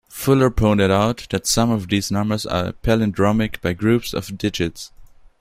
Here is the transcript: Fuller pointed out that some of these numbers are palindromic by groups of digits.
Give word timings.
Fuller 0.09 0.49
pointed 0.49 0.89
out 0.89 1.27
that 1.29 1.45
some 1.45 1.69
of 1.69 1.89
these 1.89 2.09
numbers 2.09 2.43
are 2.47 2.71
palindromic 2.73 3.61
by 3.61 3.73
groups 3.73 4.15
of 4.15 4.35
digits. 4.35 4.91